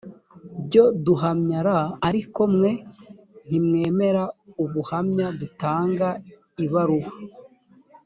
byo 0.65 0.83
duhamya 1.05 1.59
r 1.67 1.69
ariko 2.07 2.41
mwe 2.53 2.71
ntimwemera 3.47 4.23
ubuhamya 4.63 5.27
dutanga 5.39 6.07
ibaruwa 6.65 7.11